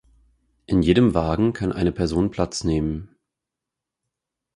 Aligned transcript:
In 0.65 0.81
jedem 0.81 1.13
Wagen 1.13 1.53
kann 1.53 1.71
eine 1.71 1.91
Person 1.91 2.31
Platz 2.31 2.63
nehmen. 2.63 3.15